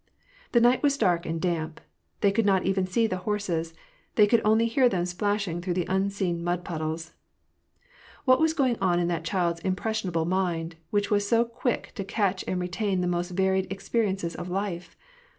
The 0.53 0.59
night 0.59 0.81
was 0.81 0.97
dark 0.97 1.27
and 1.27 1.39
damp. 1.39 1.79
They 2.21 2.31
could 2.31 2.43
not 2.43 2.65
even 2.65 2.87
see 2.87 3.05
the 3.05 3.17
horses: 3.17 3.75
they 4.15 4.25
could 4.25 4.41
only 4.43 4.65
hear 4.65 4.89
them 4.89 5.05
splashing 5.05 5.61
through 5.61 5.75
the 5.75 5.85
unseen 5.87 6.43
mud 6.43 6.65
puddles. 6.65 7.13
What 8.25 8.39
was 8.39 8.55
going 8.55 8.79
on 8.81 8.99
in 8.99 9.09
that 9.09 9.23
child's 9.25 9.59
impressionable 9.59 10.25
mind, 10.25 10.75
which 10.89 11.11
was 11.11 11.27
so 11.29 11.45
quick 11.45 11.91
to 11.93 12.03
catch 12.03 12.43
and 12.47 12.59
retain 12.59 13.01
the 13.01 13.07
most 13.07 13.29
varied 13.29 13.69
expe 13.69 14.03
riences 14.17 14.35
of 14.35 14.49
life 14.49 14.95